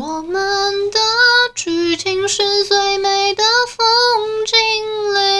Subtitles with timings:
[0.00, 1.00] 我们的
[1.56, 4.54] 剧情是最美的风景，
[5.12, 5.37] 里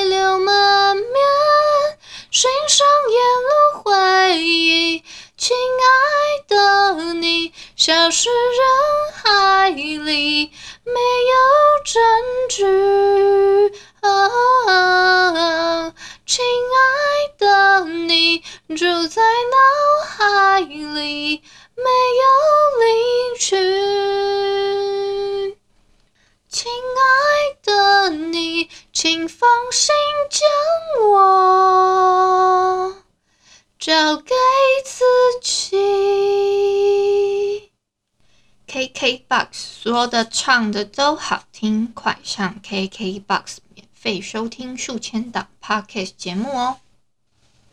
[38.98, 39.46] KBox
[39.84, 46.78] 说的唱的都好听，快上 KKBOX 免费收听数千档 Podcast 节目哦！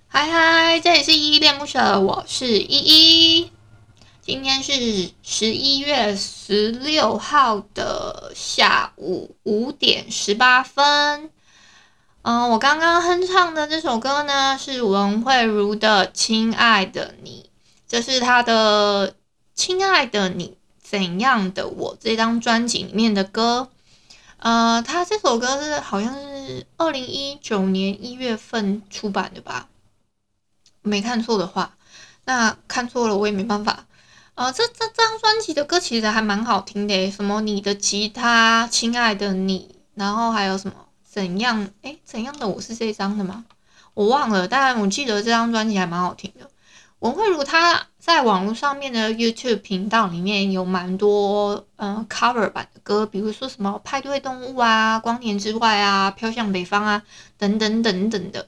[0.08, 3.52] 嗨嗨，这里是依依恋不舍，我是依依。
[4.22, 11.32] 今天是十一月十六号的下午五点十八分。
[12.22, 17.50] 嗯，我刚刚哼唱的这首歌呢，是文慧如的《亲爱的你》，
[17.88, 19.12] 这是她的
[19.56, 20.56] 《亲爱的你
[20.88, 23.70] 怎样的我》这张专辑里面的歌。
[24.38, 29.68] 呃，他这首歌是好像是二零一九年一月份出版的吧？
[30.84, 31.76] 没看错的话，
[32.26, 33.86] 那看错了我也没办法。
[34.36, 41.70] 呃，这这张专辑的歌其实还蛮好听的，什么你的吉他，亲爱的你，然后还有什么怎样？
[41.82, 43.46] 诶，怎样的我是这张的吗？
[43.94, 46.50] 我忘了，但我记得这张专辑还蛮好听的。
[47.06, 57.04] 文慧如她在网络上面的 YouTube 频道里面有蛮多嗯 cover 版的歌，比如说什么派对动物啊、光年之外啊、飘向北方啊
[57.38, 58.48] 等等等等的。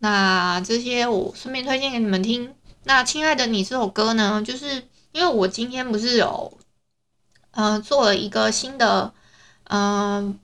[0.00, 2.54] 那这些我顺便推荐给你们听。
[2.84, 4.84] 那亲爱的你这首歌呢，就是。
[5.10, 6.58] 因为我今天不是有，
[7.52, 9.14] 呃，做了一个新的，
[9.64, 10.38] 嗯、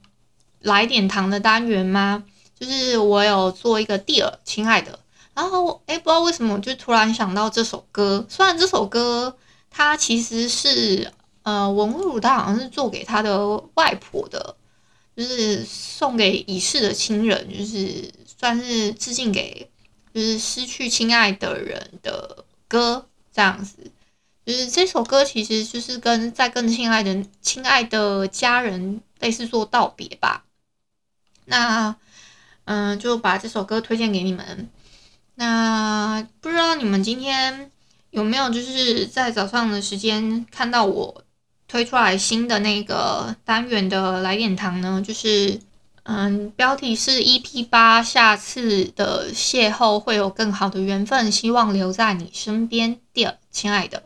[0.61, 2.25] 来点糖的单元吗？
[2.59, 4.99] 就是我有做一个 Dear 亲爱的，
[5.35, 8.25] 然后诶，不知道为什么我就突然想到这首歌。
[8.29, 9.37] 虽然这首歌
[9.69, 11.13] 它其实是，
[11.43, 14.55] 呃，文武他好像是做给他的外婆的，
[15.17, 19.69] 就是送给已逝的亲人，就是算是致敬给
[20.15, 23.91] 就是失去亲爱的人的歌这样子。
[24.47, 30.45] 就是这首歌，其实就是跟在跟亲爱的亲爱的家人类似做道别吧。
[31.47, 31.97] 那
[32.67, 34.69] 嗯，就把这首歌推荐给你们。
[35.37, 37.71] 那不知道你们今天
[38.11, 41.25] 有没有就是在早上的时间看到我
[41.67, 45.03] 推出来新的那个单元的来点糖呢？
[45.05, 45.59] 就是
[46.05, 53.01] 嗯，标题是 EP 八，下次的邂逅会有更好的缘分，希望留在你身边。
[53.15, 54.03] 第二，亲爱的。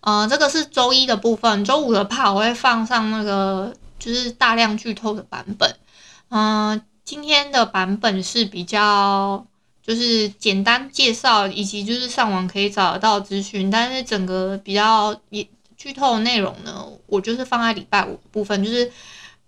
[0.00, 5.76] 呃，这个是周一的部分，周五的怕我会放上那个就是大量剧透的版本。
[6.28, 9.46] 嗯、呃，今天的版本是比较
[9.88, 18.92] 就是简单介绍，以及就是上网可以找得到资讯，但是整个比较也剧透的内容呢，我就是放在礼拜五部分，就是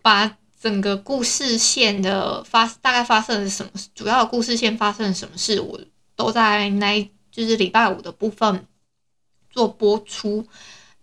[0.00, 5.78] 把整个故事线的发大概发生了什么，主要故事线发生了什么事，我
[6.16, 8.66] 都在那就是礼拜五的部分。
[9.52, 10.46] 做播出，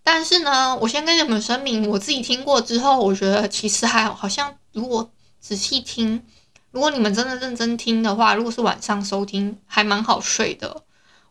[0.01, 5.11] 但是呢，我先跟你们声明，我自己听过之后，我觉得其实还好，好像如果
[5.41, 6.23] 仔细听，
[6.71, 10.83] 如果你们真的认真听的话，如果是晚上收听，还蛮好睡的。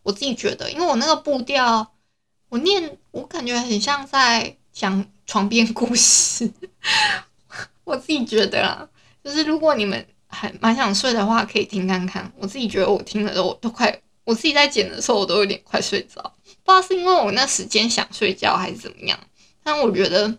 [0.03, 1.93] 我自己觉得，因为我那个步调，
[2.49, 6.53] 我念，我感觉很像在讲床边故事。
[7.85, 8.89] 我自己觉得啦，
[9.23, 12.33] 就是如果你们还蛮想睡的话，可以听看看。
[12.37, 16.23] 我自己觉得我听了都都快，我自己在剪的时候，我都有点快睡着。
[16.65, 19.19] 不知道是因为我那时间想睡觉还是怎么样，
[19.63, 20.39] 但我觉得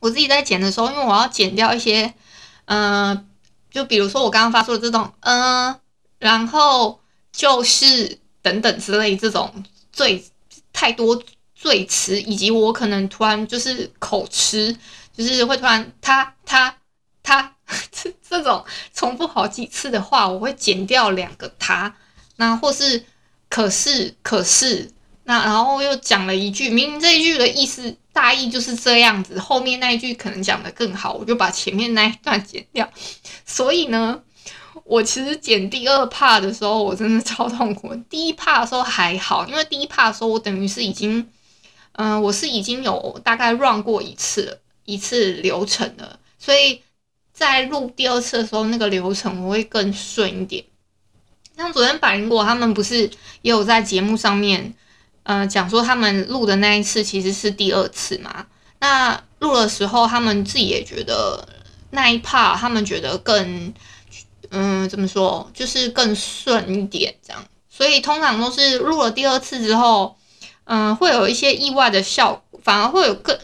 [0.00, 2.14] 我自己在剪的时候，因为我要剪掉一些，
[2.66, 3.28] 嗯、
[3.74, 5.74] 就比如说我刚刚发出的这种，嗯、
[6.20, 7.00] 然后
[7.32, 9.52] 就是等等之类这种
[9.92, 10.24] 最
[10.72, 11.20] 太多
[11.56, 14.78] 赘词，以及我可能突然就是口吃，
[15.12, 16.76] 就是会突然他他
[17.24, 17.56] 他
[17.90, 21.92] 这 这种重复好几次的话，我会剪掉两个他，
[22.36, 23.04] 那或是
[23.48, 24.92] 可是可是。
[25.26, 32.88] 那然后又讲了一句，明明这一句的意思大意就是这样子，后面那一句可能讲的更好，我就把前面那一段剪掉。
[33.44, 34.22] 所以呢，
[34.84, 37.92] 我其实剪第二 part 的时候，我真的超痛苦。
[38.08, 41.28] 第一 part 的时候还好，因为第一 part 的时候我等于是已经，
[41.94, 46.80] 嗯、我是已经有大概 run 过一次一次流程了，所以
[47.32, 50.64] 在录第二次的时候，那个流程我会更顺一点。
[51.56, 53.10] 像昨天百灵果他们不是
[53.42, 54.72] 也有在节目上面。
[55.24, 58.46] 呃，讲说他们录的那一次其实是第二次嘛。
[58.78, 61.48] 那录的时候，他们自己也觉得
[61.90, 63.72] 那一 part 他们觉得更，
[64.50, 67.42] 嗯、怎么说，就是更顺一点这样。
[67.70, 70.14] 所以通常都是录了第二次之后，
[70.64, 73.38] 嗯、呃，会有一些意外的效果，反而会有更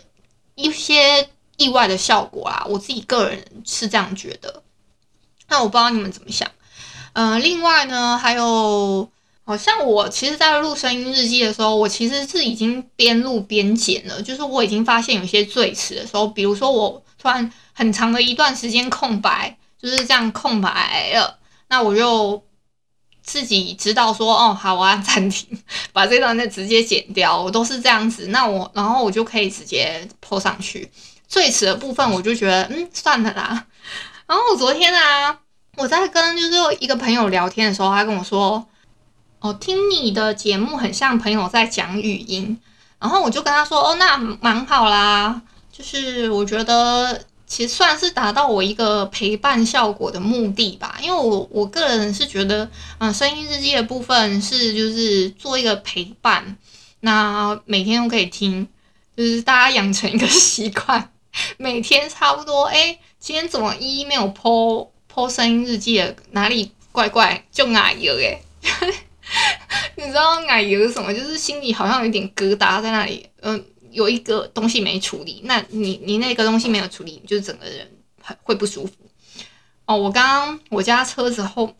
[0.56, 2.66] 一些意外的效果啊。
[2.68, 4.62] 我自己个人是这样觉得。
[5.48, 6.50] 那我不知道你们怎么想。
[7.14, 9.10] 嗯、另外呢，还有。
[9.50, 14.22] 好像我其实，在录声音日记的时候，我其实是已经边录边剪了。
[14.22, 21.36] 就是我已经发现有些最迟的时候，比如说我突然很长的一段时间空白，就是这样空白了，
[21.68, 22.40] 那我就
[23.24, 25.60] 自己知道说，哦，好，我要暂停，
[25.92, 27.42] 把这段就直接剪掉。
[27.42, 30.88] 我都是这样子，那我然后我就可以直接 po 上去。
[31.26, 33.66] 最迟的部分，我就觉得，嗯，算了啦。
[34.28, 35.40] 然后我昨天啊，
[35.76, 38.64] 我在跟就是一个朋友聊天的时候，他跟我说。
[39.40, 42.58] 哦，听你的节目很像朋友在讲语音，
[42.98, 45.40] 然后我就跟他说：“哦，那蛮好啦，
[45.72, 50.98] 就是我觉得其实算是达到我一个陪伴效果的目的吧。
[51.02, 56.58] 因为我我个人是觉得，嗯，声音日记的部分是就是做一个陪伴，
[57.00, 58.68] 那每天都可以听，
[59.16, 61.10] 就是大家养成一个习惯，
[61.56, 66.14] 每天差不多，哎，今天怎么一没有 po po 声音日记了？
[66.32, 67.42] 哪里怪怪？
[67.50, 68.42] 就哪一个哎。”
[69.96, 71.14] 你知道奶油是什么？
[71.14, 75.42] 就是心里好像有点疙瘩在那里，嗯、有一个东西没处理。
[75.44, 77.88] 那你你那个东西没有处理，你就整个人
[78.42, 78.92] 会不舒服。
[79.86, 81.72] 哦，我刚刚我家车子后，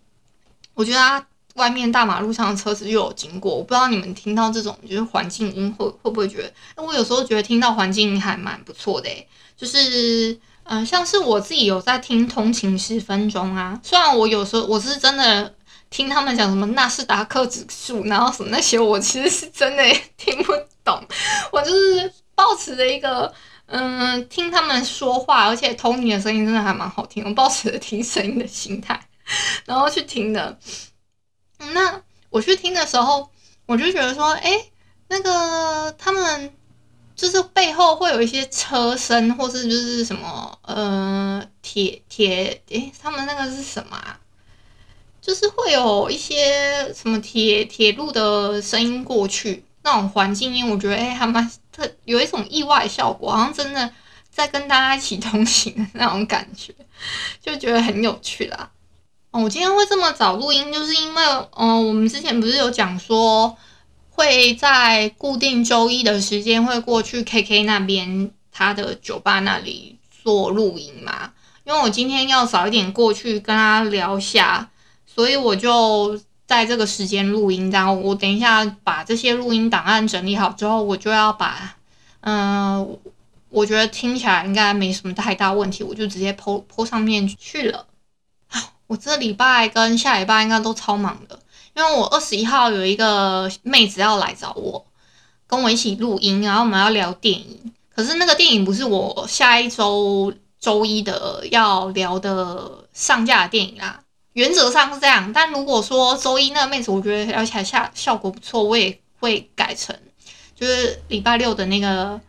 [0.75, 6.43] 我觉得它外面大马路上的车子又有经过，我不知道你们听到这种就是环境音会会不会觉
[6.77, 6.83] 得？
[6.83, 9.11] 我有时候觉得听到环境音还蛮不错的，
[9.57, 15.55] 就是嗯、像是我自己有在听通勤十分钟啊，虽然我有时候我是真的。
[15.91, 19.83] 听他们讲什么纳斯达克指数，然后什么那些，我其实是真的
[20.17, 20.53] 听不
[20.85, 21.05] 懂。
[21.51, 23.33] 我就是抱持着一个，
[23.67, 29.09] 嗯，听他们说话，而且 Tony 的声音真的还蛮好听，我抱持着听声音的心态，
[29.65, 30.57] 然后去听的。
[31.75, 32.01] 那
[32.31, 33.29] 我去听的时候，
[33.67, 34.71] 我就觉得说，哎，
[35.09, 36.55] 那个他们
[37.17, 44.20] 就是背后会有一些车声，或是就是什么，呃，铁铁，哎，他们那个是什么啊？
[45.21, 53.93] 就是会有一些什么铁铁路的声音过去，那种环境音，我觉得哎，还蛮特，有一种意外效果，好像真的
[54.31, 56.75] 在跟大家一起同行的那种感觉，
[57.43, 58.71] 就觉得很有趣啦。
[59.31, 61.23] 哦，我今天会这么早录音，就是因为，
[61.57, 63.57] 嗯、我们之前不是有讲说
[64.09, 71.33] 会在固定周一的时间会过去 KK 那边他的酒吧那里做录音嘛？
[71.65, 74.71] 因为我今天要早一点过去跟他聊下。
[75.13, 81.77] 所以我就在这个时间录音，然后我等一下把这些录音档案整理好之后，我就要把，
[82.21, 82.99] 嗯、
[83.49, 87.87] 我觉得听起来应该没什么太大问题，我就直接 po po 上面去了。
[88.49, 91.39] 啊，我这礼拜跟下礼拜应该都超忙的，
[91.77, 94.87] 因为我二十一号有一个妹子要来找我，
[95.47, 97.73] 跟我一起录音，然后我们要聊电影。
[97.95, 104.01] 可是那个电影不是我下一周周一的要聊的上架的电影啦。
[104.35, 109.99] 原则上是这样，但如果说周一那个妹子，我觉得聊起来效效果不错，我也会改成
[110.55, 112.21] 就是礼拜六的那个，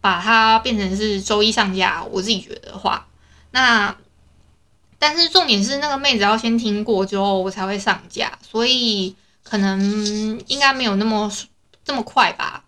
[0.00, 2.04] 把它变成是周一上架。
[2.10, 3.06] 我自己觉得的话，
[3.52, 3.96] 那
[4.98, 11.32] 但是重点是那个妹子要先听过之后，我才会上架，所以可能应该没有那么
[11.84, 12.64] 这么快吧。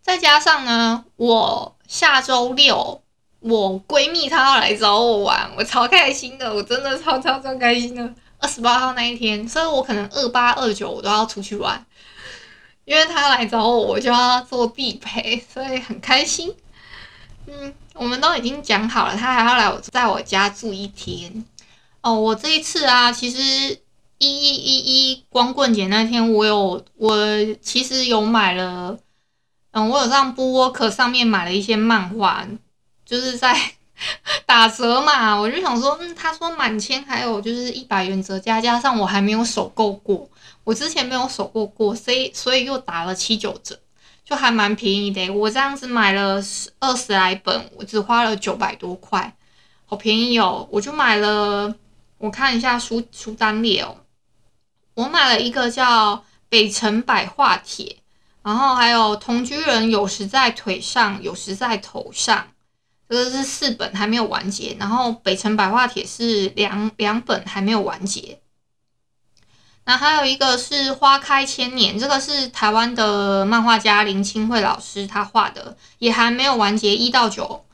[0.00, 3.01] 再加上呢，我下周六。
[3.42, 8.14] 我闺蜜她要来找我玩，我超开心的，我真的超超超开心的。
[8.38, 11.84] 二十八号那一天，所以我可能二八二九我都要出去玩，
[12.84, 16.52] 因为她来找我，我就要做地陪，所以很开心。
[17.46, 21.44] 嗯，我们都已经讲好了，她还要来我在我家住一天。
[22.00, 23.38] 哦，我这一次啊，其实
[24.18, 27.16] 一一一一光棍节那天，我有我
[27.60, 28.98] 其实有买了，
[29.70, 32.44] 嗯，我有上 BookWalker 上面买了一些漫画。
[33.12, 33.54] 就是在
[34.46, 40.26] 打折嘛，我就想说，嗯，他说满千还有就是一百元折价，加上我还没有首购过，
[40.64, 43.78] 我之前没有手过过，所以所以又打了七九折，
[44.24, 45.28] 就还蛮便宜的。
[45.28, 46.42] 我这样子买了
[46.80, 49.36] 二十来本，我只花了九百多块，
[49.84, 50.66] 好便宜哦！
[50.70, 51.74] 我就买了，
[52.16, 53.94] 我看一下书书单列哦，
[54.94, 56.16] 我买了一个叫
[56.48, 57.84] 《北城百话帖》，
[58.42, 62.38] 然后还有《同居人有时在腿上，有时在头上》，
[63.12, 68.40] 这个是四本还没有完结，然后《北辰白话帖》是两两本还没有完结。
[69.84, 77.66] 那还有一个是《花开千年》，这个是台湾的漫画家林清慧老师他画的，也还没有完结一到九。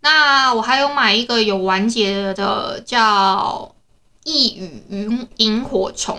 [0.00, 3.74] 那我还有买一个有完结的，叫
[4.30, 6.18] 《一语萤萤火虫》，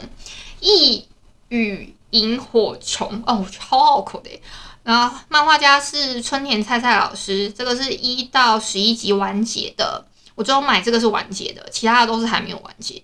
[0.62, 1.06] 一
[1.50, 4.42] 语萤火虫哦，超好口的。
[4.84, 13.02] 然后漫画家是春田菜菜老师，这个是一到十一集完结的，我最后买这个是完结的，其他的都是还没有完结。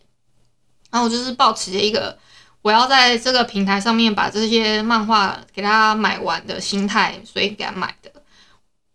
[0.91, 2.17] 然后我就是抱持着一个。
[2.61, 8.11] 我要在这个平台上面把这些漫画给大家买完的心态，所以给他买的。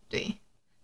[0.06, 0.36] 对，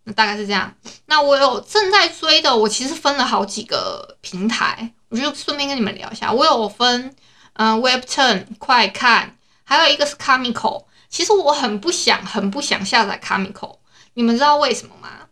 [0.04, 0.74] 那大概是这样。
[1.04, 6.32] 那我有正在追的，我其实分了好几个平台，我就顺便跟你们聊一下。
[6.32, 7.14] 我有分，
[7.52, 10.84] 嗯、，Webtoon 快看，还有一个是 Comico。
[11.10, 13.76] 其实我很不想，很不想下载 Comico。
[14.14, 15.26] 你们知道为什么吗？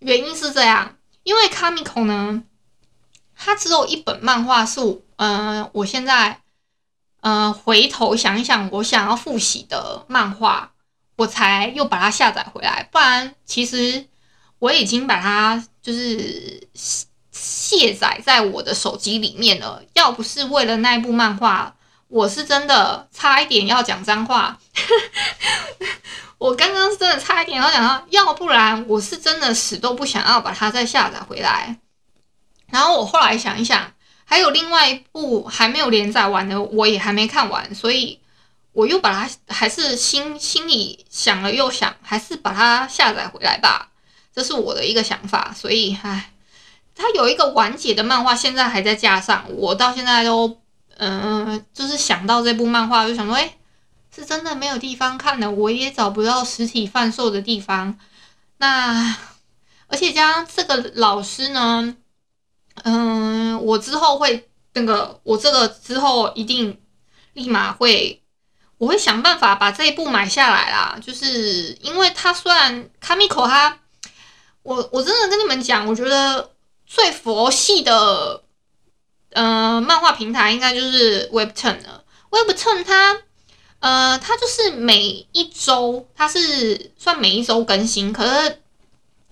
[0.00, 2.42] 原因是这样，因为 Comico 呢，
[3.34, 4.80] 它只有一本漫画是，
[5.16, 6.40] 嗯、我现在。
[7.22, 10.72] 呃，回头想一想，我想要复习的漫画，
[11.16, 12.88] 我才又把它下载回来。
[12.90, 14.06] 不然，其实
[14.58, 16.66] 我已经把它就是
[17.30, 19.82] 卸载在我的手机里面了。
[19.92, 21.76] 要不是为了那部漫画，
[22.10, 24.58] 我是真的差一点要讲脏话。
[26.36, 31.78] 我刚刚是真的差一点要讲到，要不然我是真的死都不想要把它再下载回来。
[32.68, 33.92] 然后我后来想一想。
[34.24, 38.20] 还有另外一部还没有连载完的，我也还没看完，所以
[38.70, 43.88] 我又把它还是心心里想了又想，还是把它下载回来吧，
[44.32, 45.52] 这是我的一个想法。
[45.52, 46.30] 所以，唉，
[46.94, 50.59] 它有一个完结的漫画，现在还在架上，我到现在都
[51.00, 53.56] 嗯、就是想到这部漫画，就想说，哎，
[54.14, 57.98] 是真的没有地方看的，我也找不到实体贩售的地方。
[58.58, 59.16] 那
[59.88, 61.96] 而且加上这个老师呢。
[62.84, 66.80] 嗯，我之后会那个，我这个之后一定
[67.34, 68.22] 立马会，
[68.78, 70.98] 我会想办法把这一部买下来啦。
[71.02, 73.80] 就是因为它虽然 Comico 它，
[74.62, 76.52] 我我真的跟你们讲，我觉得
[76.86, 78.44] 最佛系的，
[79.30, 82.04] 呃，漫画平台应该就是 Webtoon 了。
[82.30, 83.18] Webtoon 它，
[83.80, 88.60] 呃，它就是每一周，它是算每一周更新，可是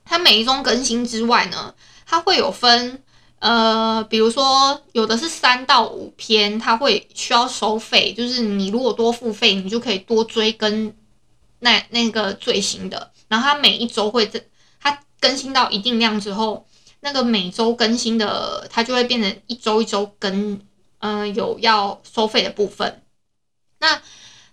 [0.05, 1.75] 它每一周更新之外呢，
[2.07, 3.03] 它会有分。
[3.41, 10.93] 呃，比如说有的是三到五篇，它会需要收费，就是你如果多付费，你就可以多追更
[11.61, 13.13] 那那个最新的。
[13.29, 14.41] 然后它每一周会这，
[14.81, 16.67] 它更新到一定量之后，
[17.01, 20.55] 那个每周更新的它就会变成一周一周更，
[20.99, 23.03] 嗯、呃，有要收费的部分。
[23.79, 24.01] 那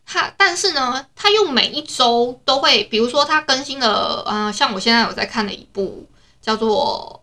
[0.06, 6.08] 它但是呢，它又每一周都会，比如说它更新了，嗯、呃，像我现在有在看的一部
[6.42, 7.22] 叫做。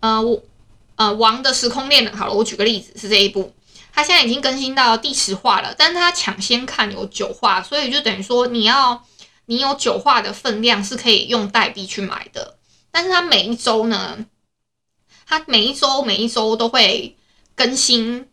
[0.00, 0.42] 呃，我
[0.96, 3.54] 呃，王的时空恋人好了，我举个例子是这一部，
[3.92, 9.04] 它现在已经更新到第十话了，但是它抢先看有九话，所以就等于说你要
[9.46, 12.56] 你有九话的分量是可以用代币去买的，
[12.92, 14.24] 但是它每一周呢，
[15.26, 17.16] 它每一周每一周都会
[17.56, 18.28] 更新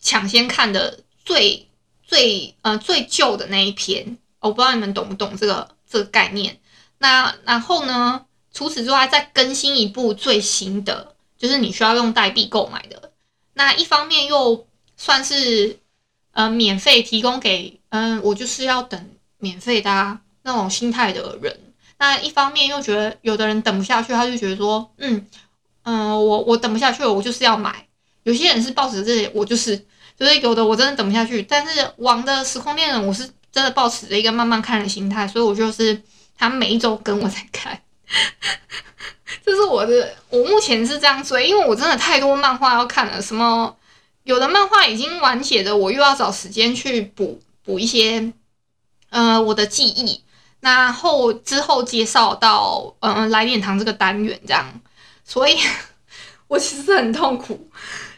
[0.00, 1.68] 抢先看的最
[2.02, 6.58] 最呃最旧的那一篇，我不知道你们懂不懂这个这个概念，
[6.96, 8.24] 那然后呢？
[8.56, 13.10] 除此之外，再更新一部最新的，就是你需要用代币购买的。
[13.54, 15.80] 那一方面又算是
[16.30, 21.63] 呃免费提供给嗯，我就是要等免费的啊，那种心态的人。
[21.98, 25.26] 那一方面又觉得有的人等不下去，他就觉得说，嗯
[25.84, 27.86] 嗯，我我等不下去了，我就是要买。
[28.24, 29.76] 有些人是抱持这，我就是
[30.18, 31.42] 就是有的我真的等不下去。
[31.42, 36.02] 但是王的时空恋人，我是真的抱持着一个慢慢看的心态，所以我就是
[36.36, 37.80] 他每一周跟我在看。
[39.44, 43.20] 这是我的，我目前是这样追，因为我真的太多漫画要看了。
[43.20, 43.76] 什么
[44.22, 48.32] 有的漫画已经完结的，我又要找时间去补补一些，
[49.10, 50.22] 呃，我的记忆。
[50.64, 54.80] 那后之后介绍到，嗯、来点糖这个单元这样，
[55.22, 55.58] 所以
[56.48, 57.70] 我其实很痛苦。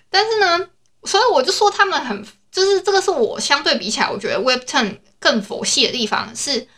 [0.09, 0.69] 但是呢，
[1.03, 6.69] 所以我就说他们很，就是这个是我相对比起来，我觉得 Webtoon 更佛系的地方是。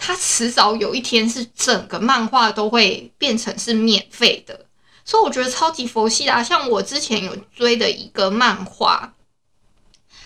[0.00, 4.64] 它迟早有一天是整个漫画都会变成是免费的，
[5.04, 6.40] 所以我觉得超级佛系啊！
[6.40, 9.12] 像我之前有追的一个漫画，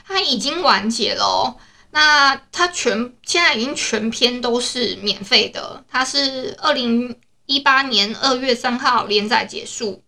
[0.07, 1.57] 它已经完结了。
[1.95, 10.03] 那它全现在已经全篇都是免费的，它是二零一八年二月三号连载结束，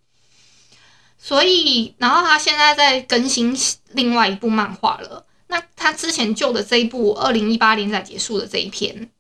[1.19, 3.55] 所以然后它现在在更新
[3.93, 5.27] 另外一部漫画了。
[5.49, 9.11] 那它之前旧的这一部二零一八连载结束的这一篇，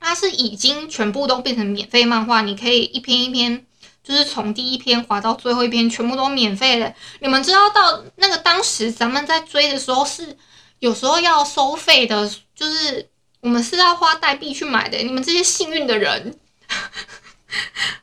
[0.00, 3.64] 它是已经全部都变成免费漫画，你可以一篇一篇，
[4.02, 6.92] 就是从第一篇滑到最后一篇，全部都免费的。
[7.20, 10.36] 你们知道到那个当时咱们在追的时候是。
[10.84, 13.08] 有时候要收费的，就是
[13.40, 14.98] 我们是要花代币去买的。
[14.98, 16.38] 你们这些幸运的人，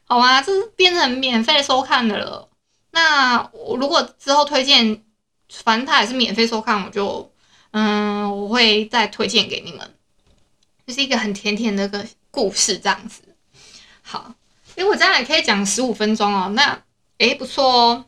[0.06, 0.42] 好吗？
[0.42, 2.50] 这是变成免费收看的了。
[2.90, 5.04] 那我如果之后推荐，
[5.64, 7.32] 反正它也是免费收看，我就
[7.70, 9.96] 嗯，我会再推荐给你们。
[10.88, 13.22] 这是一个很甜甜的个故事，这样子。
[14.02, 14.34] 好，
[14.76, 16.50] 因为我这样也可以讲十五分钟哦。
[16.56, 16.82] 那
[17.20, 18.06] 诶，不错哦。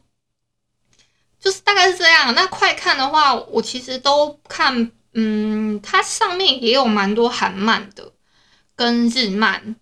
[1.44, 2.34] 就是大概是这样。
[2.34, 8.14] 那快看的话，我其实都看，嗯，它上面也有蛮多韩漫的，
[8.78, 9.76] 跟日漫，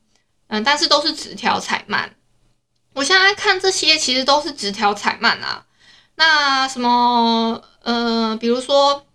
[0.47, 2.15] 嗯，但是都是纸条彩漫。
[2.93, 5.67] 我现在看这些其实都是纸条彩漫啊。
[6.15, 9.05] 那什么，呃，比如说，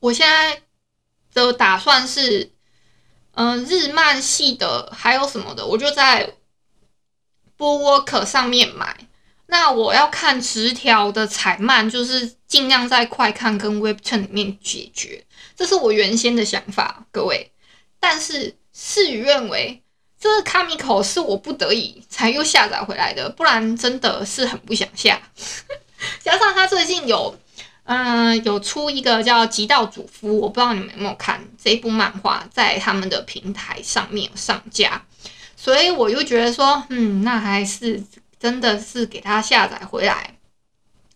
[0.00, 0.62] 我现在
[1.32, 2.52] 的打算是，
[3.32, 6.34] 嗯、日漫系的还有什么的，我就在
[7.56, 9.08] b o o k 上面买。
[9.48, 15.24] 那我要看十条的彩漫，就是尽量在快看跟 Webtoon 里面解决，
[15.56, 17.52] 这是我原先的想法，各位。
[18.00, 19.80] 但是事与愿违，
[20.20, 25.20] 这个 Comico 是我不得已才又下载回来的，不然真的是很不想下。
[26.22, 27.38] 加上他最近有，
[27.84, 35.00] 嗯、有出一个叫《极道主夫》，我不知道你们有没有看这一部漫画，在他们的平台上面有上架，
[35.56, 38.02] 所以我就觉得说，嗯，那还是。
[38.38, 40.36] 真的是给他下载回来，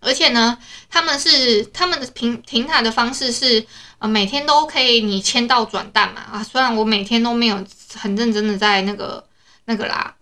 [0.01, 0.59] 而且呢，
[0.89, 3.67] 他们是他们的平平台的方式是
[3.99, 6.23] 呃每天都可以你签到转蛋嘛。
[6.23, 9.25] 啊，虽然我每天都没有很认真的在那个
[9.67, 10.17] 那个啦，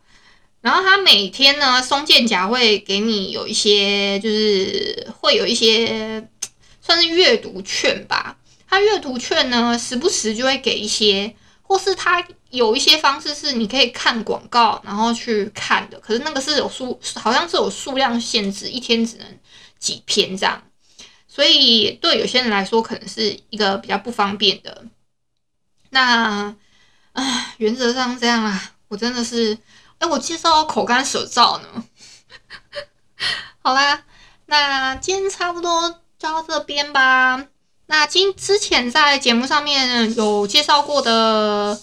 [0.61, 6.29] 然后他每天呢松贱甲会给你有一些就是会有一些
[6.81, 8.37] 算是阅读券吧，
[8.69, 11.35] 他阅读券呢时不时就会给一些，
[11.69, 12.27] 或是它。
[12.51, 19.39] 有一些方式是你可以看广告，然后去看的，可是那个是有数，好像是有数量限制，一天只能
[19.79, 20.63] 几篇这样，
[21.27, 24.87] 所以对有些人来说可能是一个比较不方便的。
[25.91, 26.57] 那，
[27.13, 29.59] 唉，原则上这样啊，我真的是，
[29.99, 31.85] 哎，我介绍口干舌燥呢。
[33.61, 34.05] 好啦，
[34.47, 37.45] 那今天差不多就到这边吧。
[37.89, 41.79] 那今之前在节目上面有介绍过的。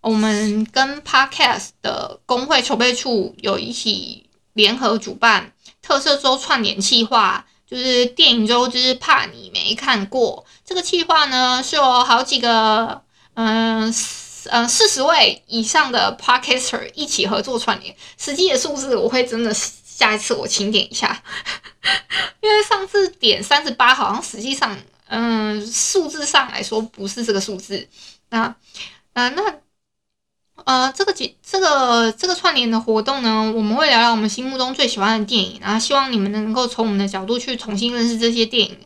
[0.00, 13.02] 我们跟 Podcast 的工会筹备处有一起联合主办特色周串联计划，就是电影周之怕你没看过这个计划呢，是有好几个
[13.34, 13.92] 嗯
[14.44, 21.20] 嗯四十位以上的 Podcaster 一起合作串联，实际的数字我会真的下一次我清点一下，
[22.40, 27.88] 因为上次点三十八好像实际上嗯数字上来说不是这个数字，
[28.30, 28.54] 那
[29.12, 29.54] 啊那。
[30.64, 38.76] 呃，这个节这个这个串联的活动呢，我们会聊聊我们心目中最喜欢的电影，然后希望你们能够从我们的角度去重新认识这些电影。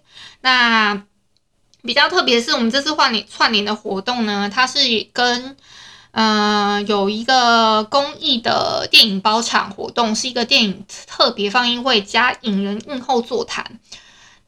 [0.43, 1.03] 那
[1.83, 4.79] 比较特别是我们这次换联串联的活动呢，它是
[5.15, 5.57] 跟
[6.13, 13.81] 呃有一个公益的电影包场活动，是一个电影特别放映会加影人映后座谈。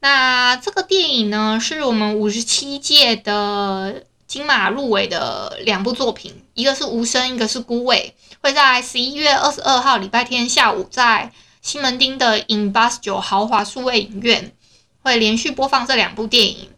[0.05, 4.03] 那这个电影呢，是我们五十七届的。
[4.27, 14.51] 金马入围的两部作品，一个是《无声》，一个是《孤味》，会在十一月二十二号礼拜天下午在西门町的 in 八十九豪华数位影院
[15.03, 16.69] 会连续播放这两部电影。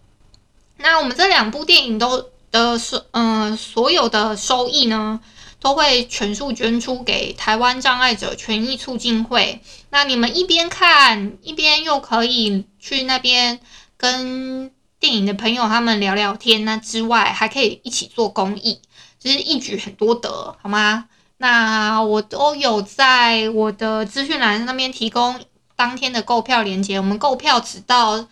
[0.78, 5.20] 那我们这两部电影都的收，嗯、所有的收益呢，
[5.60, 9.62] 都会全数捐出给台湾障碍者权益促进会。
[9.90, 13.60] 那你们一边看，一边又可以去那边
[13.96, 14.72] 跟。
[15.00, 18.82] 电影的朋友，他们聊聊天，那之外还可以一起做公益，
[19.20, 21.06] 就是一举很多得，好吗？
[21.38, 25.40] 那我都有在我的资讯栏那边提供
[25.76, 28.28] 当天的购票链接，我们购票只到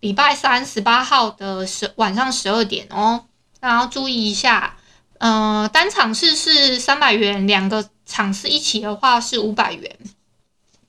[0.00, 3.26] 礼拜三十八号的十晚上十二点哦，
[3.60, 4.78] 然后注意一下，
[5.20, 9.98] 呃，单场次是三百元，两个场次一起的话是五百元，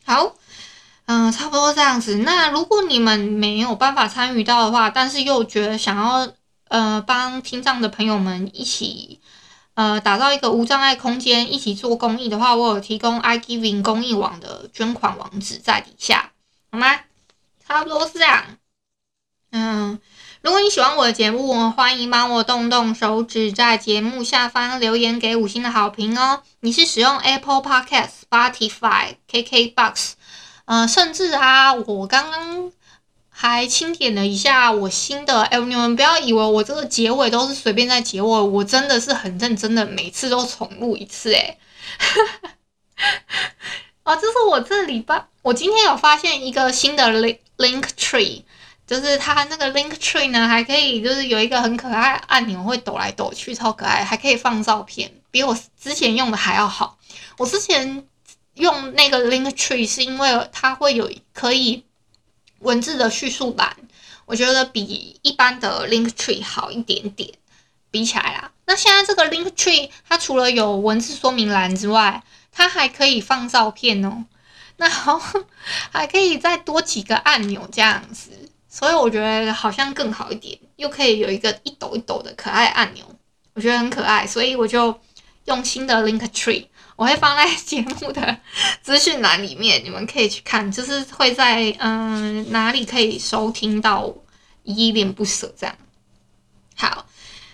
[0.04, 0.34] 好。
[1.08, 2.20] 嗯，差不多这样子。
[2.20, 6.32] 那如果你们没有办法参与到的话，但是又觉得想要
[6.70, 9.20] 呃帮听障的朋友们一起
[9.74, 16.32] 呃打造一个无障碍空间，一起做公益的话，我有提供 iGiving 公益网的捐款网址在底下，
[16.72, 17.02] 好吗？
[17.68, 18.46] 差不多是这样。
[19.52, 20.00] 嗯，
[20.42, 26.42] 如果你喜欢我的节目，欢迎帮我动动手指，在节目下方留言给五星的好评哦。
[26.62, 30.14] 你是使用 Apple Podcast、Spotify、KKBox，
[30.66, 32.72] 呃，甚至啊，我刚刚
[33.30, 41.58] 还清点了一下我新的，哎，你们不要以为我这个结尾都是随便在结尾，我真的是很认真的，每次都重录一次，哎。
[44.02, 48.42] 啊， 这是我这礼拜，我今天有发现一个新的 link link tree，
[48.92, 56.98] 就是它那个 link tree 呢，还可以就是有一个很可爱按钮，会抖来抖去，超可爱，还可以放照片，比我之前用的还要好。
[57.38, 58.06] 我之前
[58.56, 61.86] 用那个 link tree 是因为它会有可以
[62.60, 63.74] 文字的叙述栏，
[64.26, 67.32] 我觉得比一般的 link tree 好一点点，
[67.92, 68.52] 比起来啦。
[68.66, 74.26] 那现在这个 link tree 它除了有文字说明栏之外，它还可以放照片哦，
[74.76, 75.18] 那好，
[75.94, 78.41] 还可以再多几个按钮这样子，
[78.72, 83.06] 所以我觉得好像更好一点，又可以有一个一抖一抖的可爱按钮，
[83.54, 84.98] 我觉得很可爱，所以我就
[85.46, 88.38] 用新的 Link Tree，我会放在节目的
[88.82, 94.12] 资讯栏里面，你们可以去看，就是会在嗯、哪里可以收听到
[94.64, 95.76] 依恋不舍这样。
[96.78, 97.06] 好，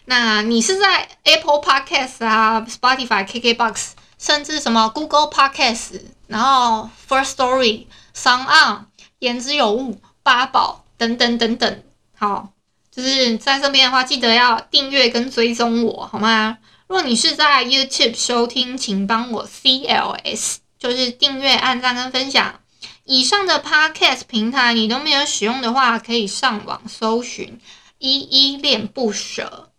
[0.06, 3.94] 那你是在 Apple Podcast 啊、Spotify、KKBox。
[4.20, 8.86] 甚至什么 Google Podcast，然后 First Story、SoundOn、
[9.20, 11.84] 言之有物、八宝等等等等，
[12.16, 12.50] 好，
[12.92, 16.58] 就是在这边的话，记得要订阅跟追踪我，好吗？
[16.88, 22.60] 如果你是在 YouTube 收听，请帮我 CLS，就是订阅、按赞跟分享。
[23.04, 27.60] 以上的 Podcast 平台你都没有使用的话，可以上网搜寻
[28.00, 29.72] “依依恋不舍”，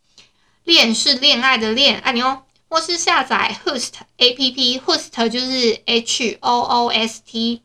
[0.65, 2.43] 恋是恋爱的恋，爱你哦。
[2.71, 7.63] 或是下载 Host APP，Host 就是 H O O S T，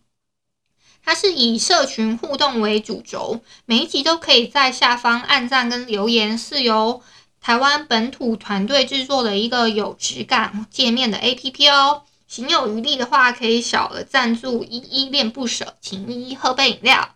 [1.05, 7.01] 它是以社群互动为主轴，每一集都可以在下方按赞跟留言，是由
[7.41, 12.03] 台湾本土团队制作的一个有质感界面的 APP 哦。
[12.27, 17.15] 行有余力的话，可以小额赞助，依依恋不舍，请依依喝杯饮料。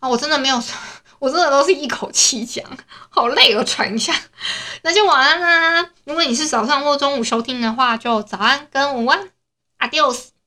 [0.00, 0.62] 啊，我真的没有。
[1.20, 2.64] 我真的都是一口气讲，
[3.10, 4.14] 好累哦，喘一下。
[4.82, 5.90] 那就晚安啦。
[6.04, 9.28] 如果你是早上或中午收听的话，就早安跟午安
[9.80, 10.37] ，Adios。